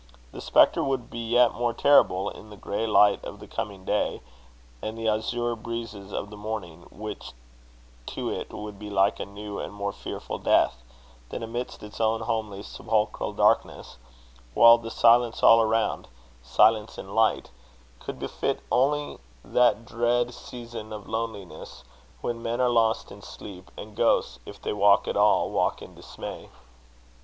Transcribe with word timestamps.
The 0.31 0.41
spectre 0.41 0.83
would 0.83 1.11
be 1.11 1.19
yet 1.19 1.53
more 1.53 1.73
terrible 1.75 2.27
in 2.31 2.49
the 2.49 2.57
grey 2.57 2.87
light 2.87 3.23
of 3.23 3.39
the 3.39 3.45
coming 3.45 3.85
day, 3.85 4.21
and 4.81 4.97
the 4.97 5.07
azure 5.07 5.55
breezes 5.55 6.11
of 6.11 6.31
the 6.31 6.37
morning, 6.37 6.87
which 6.89 7.33
to 8.07 8.31
it 8.31 8.51
would 8.51 8.79
be 8.79 8.89
like 8.89 9.19
a 9.19 9.27
new 9.27 9.59
and 9.59 9.71
more 9.71 9.91
fearful 9.91 10.39
death, 10.39 10.81
than 11.29 11.43
amidst 11.43 11.83
its 11.83 12.01
own 12.01 12.21
homely 12.21 12.63
sepulchral 12.63 13.31
darkness; 13.33 13.97
while 14.55 14.79
the 14.79 14.89
silence 14.89 15.43
all 15.43 15.61
around 15.61 16.07
silence 16.41 16.97
in 16.97 17.13
light 17.13 17.51
could 17.99 18.17
befit 18.17 18.61
only 18.71 19.19
that 19.45 19.85
dread 19.85 20.33
season 20.33 20.91
of 20.91 21.07
loneliness 21.07 21.83
when 22.21 22.41
men 22.41 22.59
are 22.59 22.69
lost 22.71 23.11
in 23.11 23.21
sleep, 23.21 23.69
and 23.77 23.95
ghosts, 23.95 24.39
if 24.47 24.59
they 24.59 24.73
walk 24.73 25.07
at 25.07 25.15
all, 25.15 25.51
walk 25.51 25.79
in 25.79 25.93
dismay. 25.93 26.49